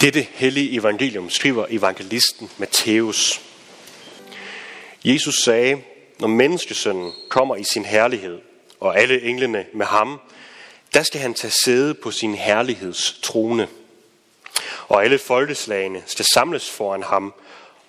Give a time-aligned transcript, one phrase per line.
[0.00, 3.40] Dette hellige evangelium skriver evangelisten Matthæus.
[5.04, 5.82] Jesus sagde,
[6.18, 8.40] når menneskesønnen kommer i sin herlighed,
[8.80, 10.20] og alle englene med ham,
[10.94, 13.68] der skal han tage sæde på sin herligheds trone.
[14.88, 17.34] Og alle folkeslagene skal samles foran ham,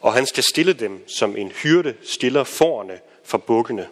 [0.01, 3.87] og han skal stille dem, som en hyrde stiller forerne for bukkene.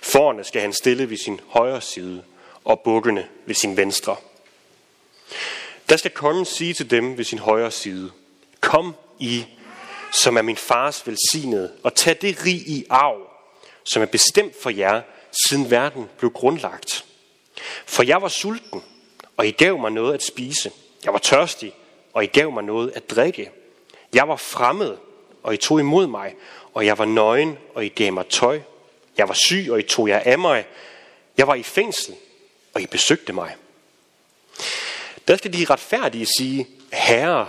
[0.00, 2.22] Forerne skal han stille ved sin højre side,
[2.64, 4.16] og bukkene ved sin venstre.
[5.88, 8.10] Der skal kongen sige til dem ved sin højre side,
[8.60, 9.44] Kom I,
[10.12, 13.16] som er min fars velsignede, og tag det rig i arv,
[13.84, 15.02] som er bestemt for jer,
[15.48, 17.04] siden verden blev grundlagt.
[17.86, 18.82] For jeg var sulten,
[19.36, 20.70] og I gav mig noget at spise.
[21.04, 21.74] Jeg var tørstig,
[22.12, 23.50] og I gav mig noget at drikke.
[24.14, 24.96] Jeg var fremmed,
[25.42, 26.34] og I tog imod mig,
[26.74, 28.60] og jeg var nøgen, og I gav mig tøj.
[29.16, 30.66] Jeg var syg, og I tog jer af mig.
[31.36, 32.14] Jeg var i fængsel,
[32.74, 33.56] og I besøgte mig.
[35.32, 37.48] Der skal de retfærdige sige, Herre,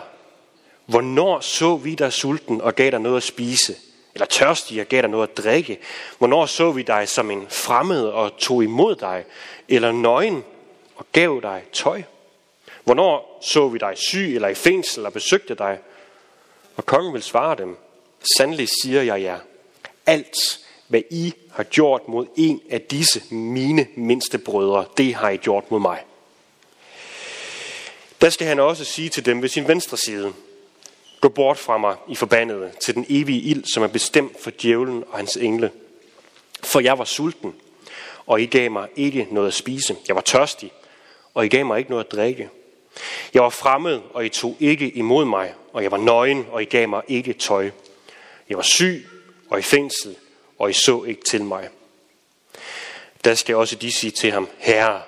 [0.86, 3.76] hvornår så vi dig sulten og gav dig noget at spise?
[4.14, 5.80] Eller tørstig og gav dig noget at drikke?
[6.18, 9.24] Hvornår så vi dig som en fremmed og tog imod dig?
[9.70, 10.44] Eller nøgen
[10.96, 12.04] og gav dig tøj?
[12.84, 15.80] Hvornår så vi dig syg eller i fængsel og besøgte dig?
[16.76, 17.78] Og kongen vil svare dem,
[18.38, 19.40] Sandelig siger jeg jer,
[20.06, 25.38] alt hvad I har gjort mod en af disse mine mindste brødre, det har I
[25.38, 26.04] gjort mod mig.
[28.22, 30.34] Der skal han også sige til dem ved sin venstre side,
[31.24, 35.04] Gå bort fra mig, I forbandede, til den evige ild, som er bestemt for djævlen
[35.12, 35.72] og hans engle.
[36.64, 37.56] For jeg var sulten,
[38.26, 39.96] og I gav mig ikke noget at spise.
[40.08, 40.72] Jeg var tørstig,
[41.34, 42.50] og I gav mig ikke noget at drikke.
[43.34, 46.66] Jeg var fremmed, og I tog ikke imod mig, og jeg var nøgen, og I
[46.66, 47.70] gav mig ikke tøj.
[48.50, 49.08] Jeg var syg
[49.50, 50.16] og i fængsel,
[50.60, 51.70] og I så ikke til mig.
[53.24, 55.02] Der skal også de sige til ham, Herre,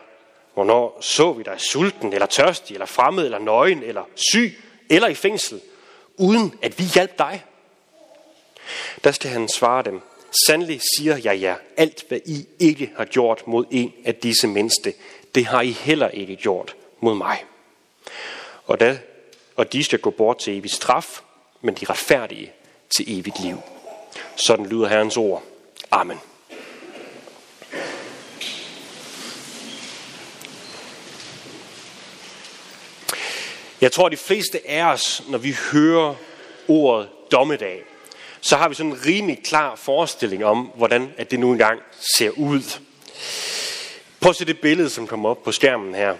[0.56, 5.14] hvornår så vi dig sulten, eller tørstig, eller fremmed, eller nøgen, eller syg, eller i
[5.16, 5.62] fængsel,
[6.18, 7.46] uden at vi hjalp dig?
[9.04, 10.02] Der skal han svare dem,
[10.48, 14.94] Sandelig siger jeg jer, alt hvad I ikke har gjort mod en af disse mindste,
[15.36, 17.44] det har I heller ikke gjort mod mig.
[18.66, 19.00] Og, da,
[19.56, 21.22] og de skal gå bort til evig straf,
[21.62, 22.52] men de retfærdige
[22.96, 23.58] til evigt liv.
[24.36, 25.44] Sådan lyder Herrens ord.
[25.92, 26.20] Amen.
[33.86, 36.16] Jeg tror, de fleste af os, når vi hører
[36.68, 37.84] ordet dommedag,
[38.42, 41.80] så har vi sådan en rimelig klar forestilling om, hvordan at det nu engang
[42.18, 42.80] ser ud.
[44.20, 46.16] Prøv at se det billede, som kommer op på skærmen her.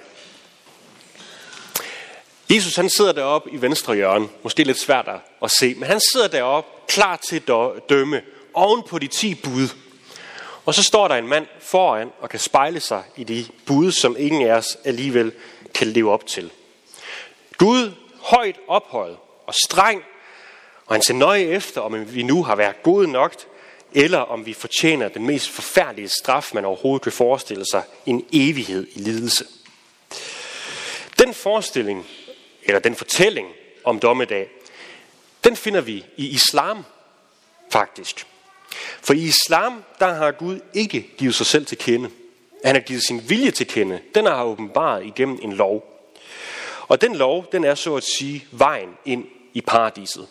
[2.50, 5.10] Jesus han sidder deroppe i venstre hjørne, måske lidt svært
[5.44, 8.22] at se, men han sidder deroppe klar til at dømme
[8.54, 9.70] oven på de ti bud.
[10.66, 14.16] Og så står der en mand foran og kan spejle sig i de bud, som
[14.20, 15.32] ingen af os alligevel
[15.74, 16.52] kan leve op til.
[17.58, 19.18] Gud højt ophøjet
[19.48, 20.04] og streng,
[20.86, 23.36] og han ser nøje efter, om vi nu har været gode nok,
[23.94, 28.88] eller om vi fortjener den mest forfærdelige straf, man overhovedet kan forestille sig, en evighed
[28.96, 29.46] i lidelse.
[31.20, 32.06] Den forestilling
[32.64, 33.48] eller den fortælling
[33.84, 34.50] om dommedag,
[35.44, 36.86] den finder vi i islam
[37.72, 38.28] faktisk.
[39.02, 42.10] For i islam, der har Gud ikke givet sig selv til kende.
[42.66, 44.00] Han har givet sin vilje til kende.
[44.16, 45.95] Den har åbenbaret igennem en lov.
[46.88, 50.28] Og den lov, den er så at sige vejen ind i paradiset.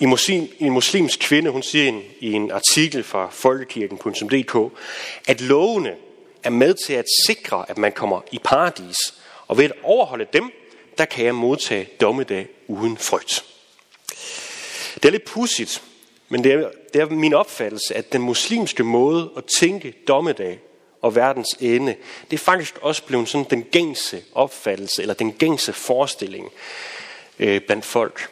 [0.00, 4.78] I muslim, en muslimsk kvinde, hun siger en, i en artikel fra folkekirken.dk,
[5.26, 5.94] at lovene
[6.42, 8.96] er med til at sikre, at man kommer i paradis,
[9.46, 10.52] og ved at overholde dem,
[10.98, 13.44] der kan jeg modtage dommedag uden frygt.
[14.94, 15.82] Det er lidt pudsigt,
[16.28, 20.60] men det er, det er min opfattelse, at den muslimske måde at tænke dommedag
[21.02, 21.96] og verdens ende,
[22.30, 26.52] det er faktisk også blevet sådan den gængse opfattelse, eller den gængse forestilling
[27.38, 28.30] øh, blandt folk.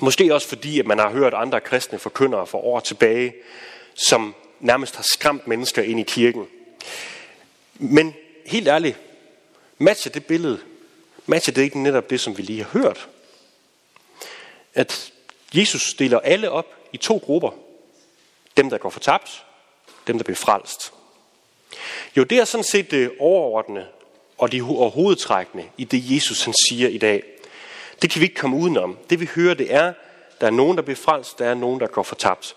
[0.00, 3.34] Måske også fordi, at man har hørt andre kristne forkyndere for år tilbage,
[3.94, 6.46] som nærmest har skræmt mennesker ind i kirken.
[7.74, 8.14] Men
[8.46, 8.98] helt ærligt,
[9.78, 10.60] matcher det billede,
[11.26, 13.08] matcher det ikke netop det, som vi lige har hørt?
[14.74, 15.12] At
[15.54, 17.50] Jesus deler alle op i to grupper.
[18.56, 19.44] Dem, der går fortabt,
[20.06, 20.92] dem, der bliver frelst.
[22.16, 23.86] Jo, det er sådan set øh, det overordnede
[24.38, 27.22] og de hovedtrækkende i det, Jesus han siger i dag.
[28.02, 28.98] Det kan vi ikke komme udenom.
[29.10, 29.92] Det vi hører, det er,
[30.40, 32.56] der er nogen, der bliver frelst, der er nogen, der går fortabt.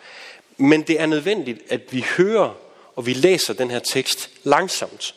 [0.58, 2.56] Men det er nødvendigt, at vi hører
[2.96, 5.16] og vi læser den her tekst langsomt.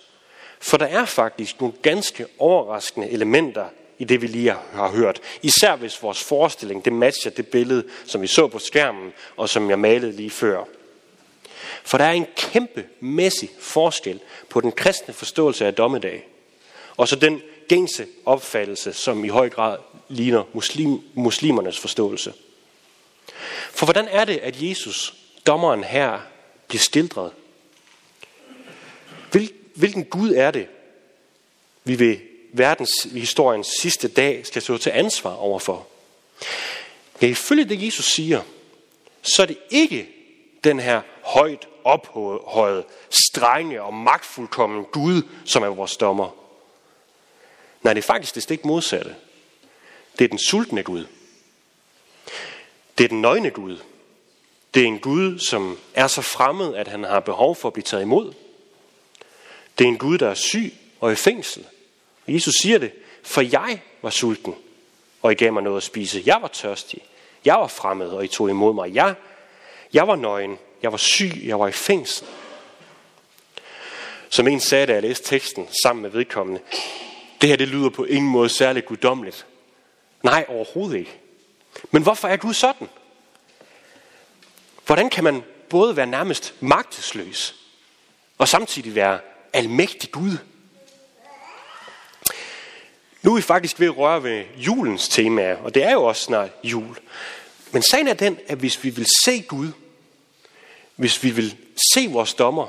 [0.61, 3.67] For der er faktisk nogle ganske overraskende elementer
[3.99, 5.21] i det, vi lige har hørt.
[5.43, 9.71] Især hvis vores forestilling, det matcher det billede, som vi så på skærmen, og som
[9.71, 10.65] jeg malede lige før.
[11.85, 16.29] For der er en kæmpe mæssig forskel på den kristne forståelse af dommedag,
[16.97, 19.79] og så den gængse opfattelse, som i høj grad
[20.09, 22.33] ligner muslim, muslimernes forståelse.
[23.71, 25.15] For hvordan er det, at Jesus,
[25.47, 26.21] dommeren her,
[26.69, 27.33] bliver stildret?
[29.31, 30.67] Hvil, hvilken Gud er det,
[31.85, 32.17] vi ved
[32.53, 35.87] verdens historiens sidste dag skal stå til ansvar overfor?
[37.23, 38.43] Ja, ifølge det Jesus siger,
[39.23, 40.09] så er det ikke
[40.65, 46.37] den her højt ophøjet, strenge og magtfuldkommen Gud, som er vores dommer.
[47.83, 49.15] Nej, det er faktisk det stik modsatte.
[50.19, 51.07] Det er den sultne Gud.
[52.99, 53.79] Det er den nøgne Gud.
[54.75, 57.85] Det er en Gud, som er så fremmed, at han har behov for at blive
[57.85, 58.33] taget imod.
[59.79, 61.67] Det er en Gud, der er syg og i fængsel.
[62.27, 62.93] Og Jesus siger det,
[63.23, 64.55] for jeg var sulten,
[65.23, 66.23] og I gav mig noget at spise.
[66.27, 67.03] Jeg var tørstig.
[67.45, 68.95] Jeg var fremmed, og I tog imod mig.
[68.95, 69.15] Jeg,
[69.93, 70.59] jeg var nøgen.
[70.83, 71.33] Jeg var syg.
[71.45, 72.27] Jeg var i fængsel.
[74.29, 76.61] Som en sagde, da jeg læste teksten sammen med vedkommende,
[77.41, 79.47] det her det lyder på ingen måde særligt guddommeligt.
[80.23, 81.21] Nej, overhovedet ikke.
[81.91, 82.89] Men hvorfor er Gud sådan?
[84.87, 87.55] Hvordan kan man både være nærmest magtesløs
[88.39, 89.19] og samtidig være
[89.53, 90.37] almægtig Gud?
[93.23, 96.23] Nu er vi faktisk ved at røre ved julens tema, og det er jo også
[96.23, 96.97] snart jul.
[97.73, 99.69] Men sagen er den, at hvis vi vil se Gud,
[100.97, 101.57] hvis vi vil
[101.95, 102.67] se vores dommer,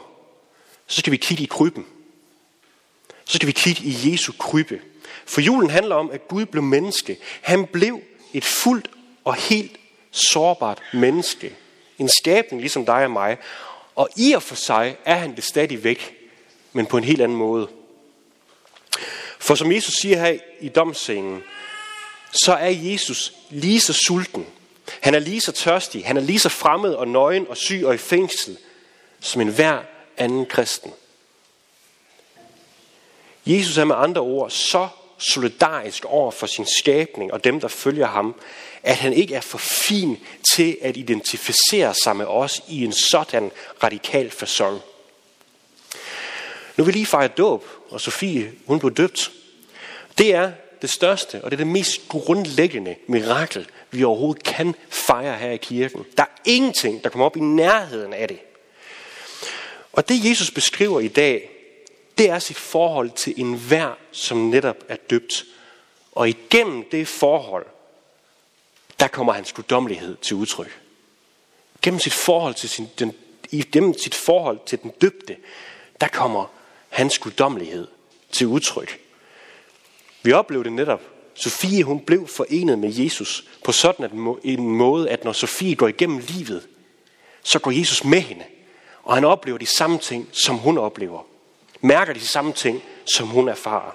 [0.87, 1.85] så skal vi kigge i krybben.
[3.25, 4.81] Så skal vi kigge i Jesu krybbe.
[5.25, 7.17] For julen handler om, at Gud blev menneske.
[7.41, 8.01] Han blev
[8.33, 8.89] et fuldt
[9.23, 9.79] og helt
[10.11, 11.55] sårbart menneske.
[11.99, 13.37] En skabning ligesom dig og mig.
[13.95, 16.15] Og i og for sig er han det stadig væk,
[16.73, 17.67] men på en helt anden måde.
[19.39, 21.43] For som Jesus siger her i domscenen,
[22.31, 24.45] så er Jesus lige så sulten.
[25.01, 26.05] Han er lige så tørstig.
[26.05, 28.57] Han er lige så fremmed og nøgen og syg og i fængsel,
[29.19, 29.79] som en hver
[30.17, 30.93] anden kristen.
[33.45, 34.87] Jesus er med andre ord så
[35.17, 38.35] solidarisk over for sin skabning og dem, der følger ham,
[38.83, 40.17] at han ikke er for fin
[40.53, 43.51] til at identificere sig med os i en sådan
[43.83, 44.81] radikal fasong.
[46.77, 49.31] Nu vil lige fejre dåb, og Sofie, hun blev døbt.
[50.17, 53.67] Det er det største, og det er det mest grundlæggende mirakel,
[53.97, 56.05] vi overhovedet kan fejre her i kirken.
[56.17, 58.39] Der er ingenting, der kommer op i nærheden af det.
[59.93, 61.49] Og det Jesus beskriver i dag,
[62.17, 65.45] det er sit forhold til enhver, som netop er døbt.
[66.11, 67.65] Og igennem det forhold,
[68.99, 70.81] der kommer hans guddommelighed til udtryk.
[71.81, 73.13] Gennem sit forhold til sin, den,
[73.71, 75.37] gennem sit forhold til den døbte,
[76.01, 76.45] der kommer
[76.89, 77.87] hans guddommelighed
[78.31, 78.99] til udtryk.
[80.23, 81.14] Vi oplevede det netop.
[81.35, 86.17] Sofie hun blev forenet med Jesus på sådan en måde, at når Sofie går igennem
[86.27, 86.67] livet,
[87.43, 88.43] så går Jesus med hende.
[89.03, 91.25] Og han oplever de samme ting, som hun oplever.
[91.81, 93.91] Mærker de samme ting, som hun erfarer.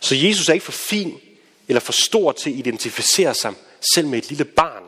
[0.00, 1.20] Så Jesus er ikke for fin
[1.68, 3.54] eller for stor til at identificere sig
[3.94, 4.82] selv med et lille barn,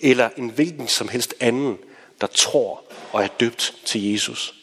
[0.00, 1.78] eller en hvilken som helst anden,
[2.20, 4.54] der tror og er døbt til Jesus.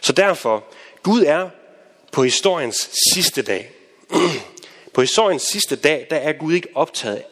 [0.00, 0.64] Så derfor,
[1.02, 1.50] Gud er
[2.12, 3.70] på historiens sidste dag.
[4.94, 7.22] på historiens sidste dag, der er Gud ikke optaget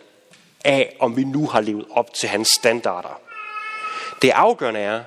[0.64, 3.20] af, om vi nu har levet op til hans standarder.
[4.23, 5.05] Det afgørende er,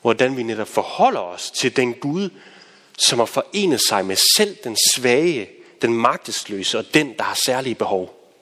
[0.00, 2.30] hvordan vi netop forholder os til den Gud,
[2.98, 5.50] som har forenet sig med selv den svage,
[5.82, 8.32] den magtesløse og den, der har særlige behov.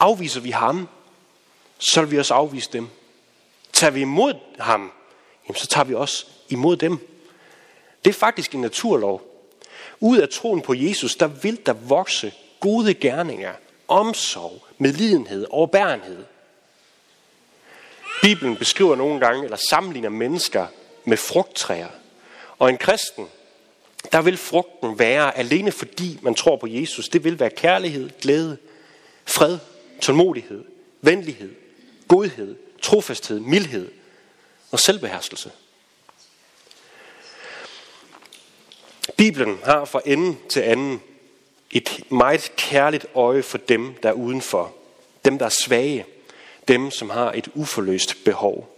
[0.00, 0.88] Afviser vi ham,
[1.78, 2.88] så vil vi også afvise dem.
[3.72, 4.92] Tager vi imod ham,
[5.48, 7.17] jamen så tager vi også imod dem.
[8.08, 9.22] Det er faktisk en naturlov.
[10.00, 13.52] Ud af troen på Jesus, der vil der vokse gode gerninger,
[13.88, 16.24] omsorg, medlidenhed og bærenhed.
[18.22, 20.66] Bibelen beskriver nogle gange, eller sammenligner mennesker
[21.04, 21.88] med frugttræer.
[22.58, 23.26] Og en kristen,
[24.12, 28.56] der vil frugten være, alene fordi man tror på Jesus, det vil være kærlighed, glæde,
[29.26, 29.58] fred,
[30.00, 30.64] tålmodighed,
[31.00, 31.54] venlighed,
[32.08, 33.90] godhed, trofasthed, mildhed
[34.70, 35.50] og selvbeherskelse.
[39.18, 41.00] Bibelen har fra ende til anden
[41.70, 44.74] et meget kærligt øje for dem, der er udenfor.
[45.24, 46.06] Dem, der er svage.
[46.68, 48.74] Dem, som har et uforløst behov.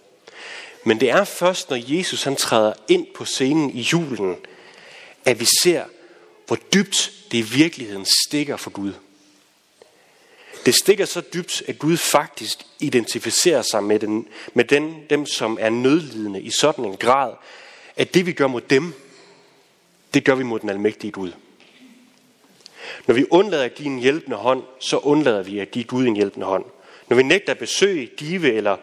[0.84, 4.36] Men det er først, når Jesus han træder ind på scenen i julen,
[5.24, 5.84] at vi ser,
[6.46, 8.92] hvor dybt det i virkeligheden stikker for Gud.
[10.66, 15.58] Det stikker så dybt, at Gud faktisk identificerer sig med, den, med den, dem, som
[15.60, 17.32] er nødlidende i sådan en grad,
[17.96, 18.94] at det vi gør mod dem,
[20.14, 21.32] det gør vi mod den almægtige Gud.
[23.06, 26.16] Når vi undlader at give en hjælpende hånd, så undlader vi at give Gud en
[26.16, 26.64] hjælpende hånd.
[27.08, 28.76] Når vi nægter at besøge, give eller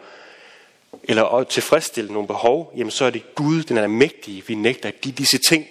[1.04, 3.88] eller at tilfredsstille nogle behov, jamen så er det Gud, den er
[4.48, 5.68] vi nægter at give disse ting.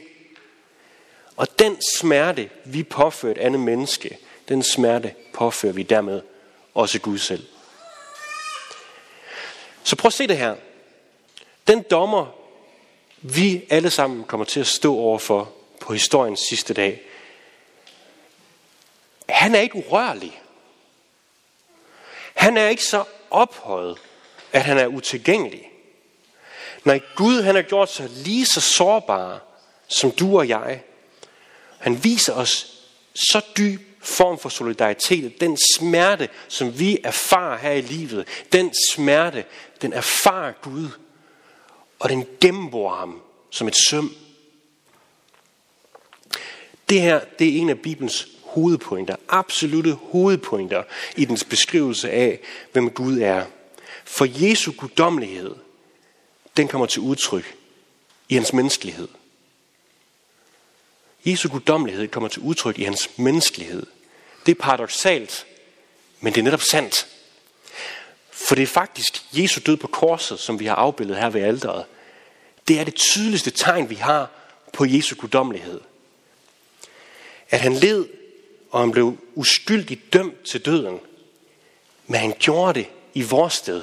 [1.36, 6.22] Og den smerte, vi påfører et andet menneske, den smerte påfører vi dermed
[6.75, 7.46] også Gud selv.
[9.82, 10.54] Så prøv at se det her.
[11.66, 12.26] Den dommer,
[13.16, 17.02] vi alle sammen kommer til at stå overfor på historiens sidste dag,
[19.28, 20.42] han er ikke urørlig.
[22.35, 23.99] Han er ikke så ophøjet,
[24.52, 25.70] at han er utilgængelig.
[26.85, 29.38] Nej, Gud han har gjort sig lige så sårbare
[29.88, 30.82] som du og jeg.
[31.78, 32.82] Han viser os
[33.14, 39.44] så dyb form for solidaritet, den smerte, som vi erfarer her i livet, den smerte,
[39.82, 40.88] den erfarer Gud,
[41.98, 44.14] og den gennemborer ham som et søm.
[46.88, 50.82] Det her, det er en af Bibelens hovedpointer, absolute hovedpointer
[51.16, 52.40] i dens beskrivelse af,
[52.72, 53.46] hvem Gud er.
[54.04, 55.54] For Jesu guddommelighed,
[56.56, 57.56] den kommer til udtryk
[58.28, 59.08] i hans menneskelighed.
[61.26, 63.86] Jesu guddommelighed kommer til udtryk i hans menneskelighed.
[64.46, 65.46] Det er paradoxalt,
[66.20, 67.15] men det er netop sandt.
[68.36, 71.84] For det er faktisk Jesu død på korset, som vi har afbildet her ved alderet.
[72.68, 74.30] Det er det tydeligste tegn, vi har
[74.72, 75.80] på Jesu guddommelighed.
[77.50, 78.06] At han led,
[78.70, 81.00] og han blev uskyldigt dømt til døden.
[82.06, 83.82] Men han gjorde det i vores sted.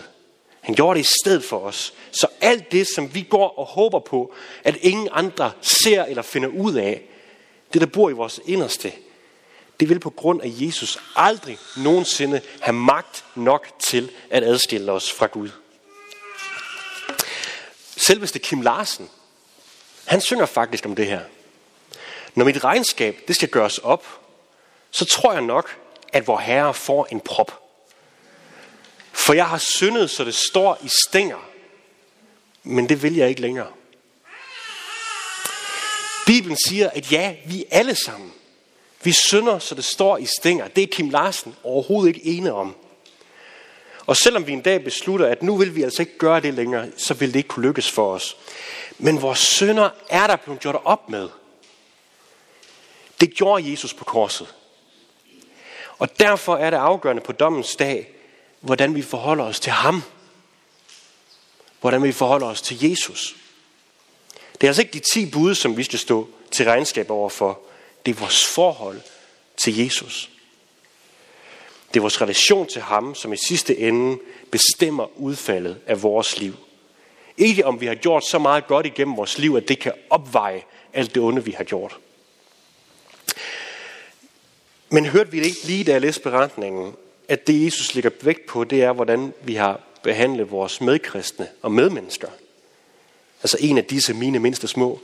[0.62, 1.94] Han gjorde det i stedet for os.
[2.12, 4.34] Så alt det, som vi går og håber på,
[4.64, 7.02] at ingen andre ser eller finder ud af,
[7.74, 8.92] det der bor i vores inderste,
[9.84, 15.12] det vil på grund af Jesus aldrig nogensinde have magt nok til at adskille os
[15.12, 15.50] fra Gud.
[17.98, 19.10] Selveste Kim Larsen,
[20.06, 21.22] han synger faktisk om det her.
[22.36, 24.06] Når mit regnskab det skal gøres op,
[24.92, 25.78] så tror jeg nok,
[26.14, 27.60] at vor Herre får en prop.
[29.12, 31.50] For jeg har syndet, så det står i stænger.
[32.64, 33.72] Men det vil jeg ikke længere.
[36.26, 38.34] Bibelen siger, at ja, vi alle sammen,
[39.06, 40.68] vi synder, så det står i stænger.
[40.68, 42.76] Det er Kim Larsen overhovedet ikke ene om.
[44.06, 46.88] Og selvom vi en dag beslutter, at nu vil vi altså ikke gøre det længere,
[46.98, 48.38] så vil det ikke kunne lykkes for os.
[48.98, 51.30] Men vores synder er der blevet gjort op med.
[53.20, 54.56] Det gjorde Jesus på korset.
[55.98, 58.10] Og derfor er det afgørende på dommens dag,
[58.60, 60.04] hvordan vi forholder os til ham.
[61.82, 63.36] Hvordan vi forholder os til Jesus.
[64.54, 67.60] Det er altså ikke de ti bud, som vi skal stå til regnskab overfor.
[68.06, 69.02] Det er vores forhold
[69.58, 70.30] til Jesus.
[71.94, 74.18] Det er vores relation til ham, som i sidste ende
[74.52, 76.56] bestemmer udfaldet af vores liv.
[77.38, 80.64] Ikke om vi har gjort så meget godt igennem vores liv, at det kan opveje
[80.94, 81.98] alt det onde, vi har gjort.
[84.90, 86.96] Men hørte vi det ikke lige, da jeg læste beretningen,
[87.28, 91.72] at det Jesus ligger vægt på, det er, hvordan vi har behandlet vores medkristne og
[91.72, 92.30] medmennesker.
[93.44, 95.00] Altså en af disse mine mindste små.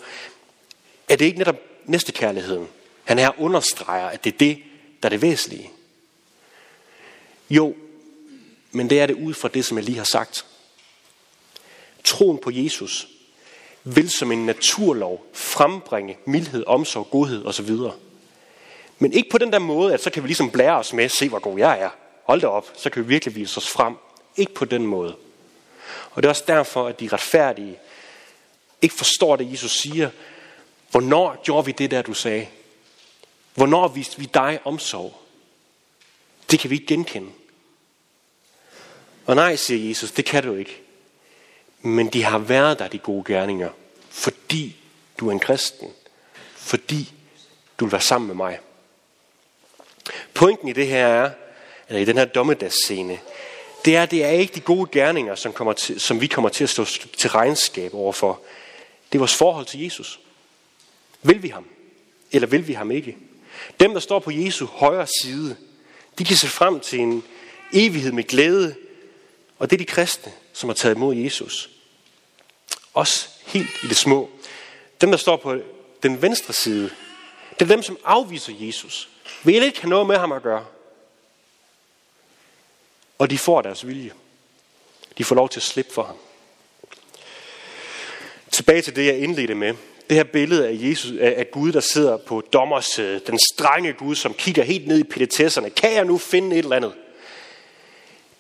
[1.09, 2.67] Er det ikke netop næstekærligheden?
[3.09, 4.57] Han her understreger, at det er det,
[5.03, 5.71] der er det væsentlige.
[7.49, 7.75] Jo,
[8.71, 10.45] men det er det ud fra det, som jeg lige har sagt.
[12.03, 13.07] Troen på Jesus
[13.83, 17.69] vil som en naturlov frembringe mildhed, omsorg, godhed osv.
[18.99, 21.29] Men ikke på den der måde, at så kan vi ligesom blære os med, se
[21.29, 21.89] hvor god jeg er.
[22.23, 23.95] Hold da op, så kan vi virkelig vise os frem.
[24.37, 25.15] Ikke på den måde.
[26.11, 27.79] Og det er også derfor, at de retfærdige
[28.81, 30.09] ikke forstår det, Jesus siger.
[30.91, 32.47] Hvornår gjorde vi det der, du sagde?
[33.55, 35.21] Hvornår viste vi dig omsorg?
[36.51, 37.31] Det kan vi ikke genkende.
[39.25, 40.81] Og nej, siger Jesus, det kan du ikke.
[41.81, 43.69] Men de har været der, de gode gerninger,
[44.09, 44.75] fordi
[45.19, 45.89] du er en kristen.
[46.55, 47.13] Fordi
[47.79, 48.59] du vil være sammen med mig.
[50.33, 51.31] Pointen i det her er,
[51.87, 53.19] eller i den her dommedagsscene,
[53.85, 56.63] det er, det er ikke de gode gerninger, som, kommer til, som vi kommer til
[56.63, 56.85] at stå
[57.17, 58.41] til regnskab overfor.
[59.11, 60.19] Det er vores forhold til Jesus.
[61.21, 61.65] Vil vi ham?
[62.31, 63.17] Eller vil vi ham ikke?
[63.79, 65.55] Dem, der står på Jesu højre side,
[66.17, 67.23] de kan se frem til en
[67.73, 68.75] evighed med glæde.
[69.59, 71.69] Og det er de kristne, som har taget imod Jesus.
[72.93, 74.29] Også helt i det små.
[75.01, 75.57] Dem, der står på
[76.03, 76.89] den venstre side,
[77.59, 79.09] det er dem, som afviser Jesus.
[79.43, 80.65] Vil ikke have noget med ham at gøre.
[83.17, 84.11] Og de får deres vilje.
[85.17, 86.17] De får lov til at slippe for ham.
[88.51, 89.75] Tilbage til det, jeg indledte med.
[90.09, 93.27] Det her billede af, Jesus, af Gud, der sidder på dommersædet.
[93.27, 95.69] Den strenge Gud, som kigger helt ned i petitesserne.
[95.69, 96.93] Kan jeg nu finde et eller andet?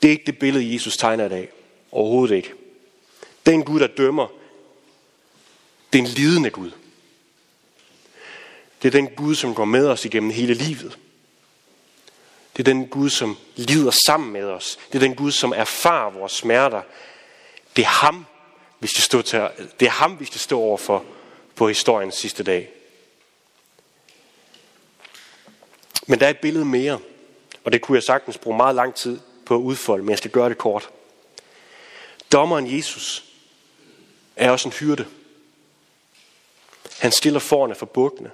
[0.01, 1.49] Det er ikke det billede, Jesus tegner i dag.
[1.91, 2.53] Overhovedet ikke.
[3.45, 4.27] Den Gud, der dømmer,
[5.93, 6.71] det er en lidende Gud.
[8.81, 10.97] Det er den Gud, som går med os igennem hele livet.
[12.57, 14.79] Det er den Gud, som lider sammen med os.
[14.87, 16.81] Det er den Gud, som erfarer vores smerter.
[16.81, 18.25] Det Det er ham,
[18.79, 19.47] vi skal stå, til,
[19.79, 21.05] det er ham, vi skal stå overfor
[21.59, 22.69] på historiens sidste dag.
[26.07, 26.99] Men der er et billede mere,
[27.63, 30.31] og det kunne jeg sagtens bruge meget lang tid på at udfolde, men jeg skal
[30.31, 30.89] gøre det kort.
[32.31, 33.25] Dommeren Jesus
[34.35, 35.05] er også en hyrde.
[36.99, 38.31] Han stiller forerne for bukkene.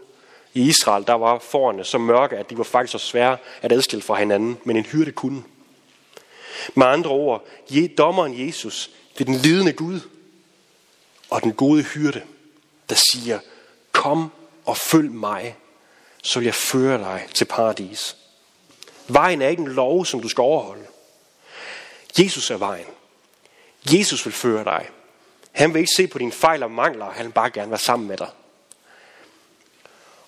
[0.54, 4.04] I Israel der var forerne så mørke, at de var faktisk så svære at adskille
[4.04, 5.44] fra hinanden, men en hyrde kunne.
[6.76, 7.46] Med andre ord,
[7.98, 10.00] dommeren Jesus, det er den lidende Gud
[11.30, 12.22] og den gode hyrde,
[12.90, 13.40] der siger,
[13.92, 14.32] kom
[14.66, 15.56] og følg mig,
[16.24, 18.18] så vil jeg føre dig til paradis.
[19.08, 20.86] Vejen er ikke en lov, som du skal overholde.
[22.20, 22.86] Jesus er vejen.
[23.94, 24.90] Jesus vil føre dig.
[25.52, 28.08] Han vil ikke se på dine fejl og mangler, han vil bare gerne være sammen
[28.08, 28.30] med dig.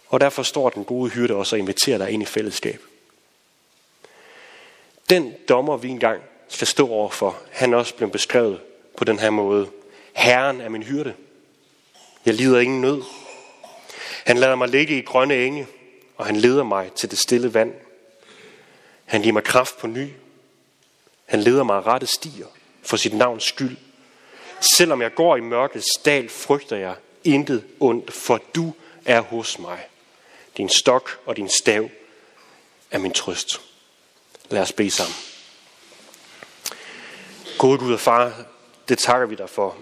[0.07, 2.81] Og derfor står den gode hyrde også og inviterer dig ind i fællesskab.
[5.09, 8.61] Den dommer, vi engang skal stå overfor, han er også blevet beskrevet
[8.97, 9.69] på den her måde.
[10.13, 11.13] Herren er min hyrde.
[12.27, 13.03] Jeg lider ingen nød.
[14.25, 15.67] Han lader mig ligge i grønne enge,
[16.17, 17.73] og han leder mig til det stille vand.
[19.05, 20.09] Han giver mig kraft på ny.
[21.25, 22.45] Han leder mig rette stier
[22.83, 23.77] for sit navns skyld.
[24.77, 28.73] Selvom jeg går i mørkets dal, frygter jeg intet ondt, for du
[29.05, 29.87] er hos mig.
[30.57, 31.89] Din stok og din stav
[32.91, 33.61] er min trøst.
[34.49, 35.15] Lad os bede sammen.
[37.57, 38.45] Gode Gud og Far,
[38.89, 39.77] det takker vi dig for,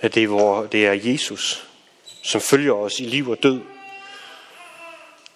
[0.00, 1.68] at det er, hvor det er Jesus,
[2.22, 3.60] som følger os i liv og død,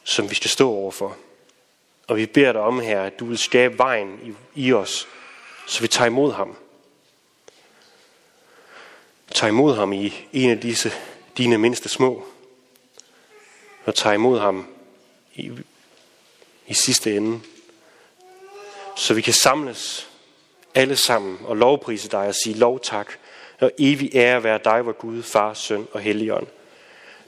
[0.04, 1.16] som vi skal stå overfor.
[2.06, 4.21] Og vi beder dig om her, at du vil skabe vejen
[4.54, 5.09] i, i os,
[5.66, 6.56] så vi tager imod ham.
[9.35, 10.92] Tag imod ham i en af disse
[11.37, 12.26] dine mindste små.
[13.85, 14.68] Og tag imod ham
[15.35, 15.52] i,
[16.66, 17.40] i sidste ende.
[18.97, 20.09] Så vi kan samles
[20.75, 23.18] alle sammen og lovprise dig og sige lov tak
[23.61, 26.46] og evig ære være dig, vor Gud, Far, Søn og Helligånd.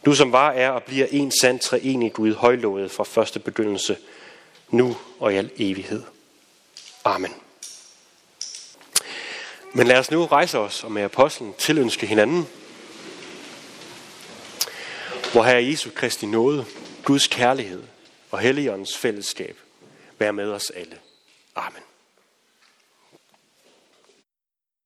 [0.05, 3.97] Du som var, er og bliver en sand treenig Gud, højlovet fra første begyndelse,
[4.71, 6.03] nu og i al evighed.
[7.05, 7.35] Amen.
[9.75, 12.47] Men lad os nu rejse os og med apostlen tilønske hinanden.
[15.33, 16.65] Hvor Herre Jesu Kristi nåde,
[17.05, 17.83] Guds kærlighed
[18.31, 19.57] og Helligåndens fællesskab
[20.19, 20.99] være med os alle.
[21.57, 21.86] Amen.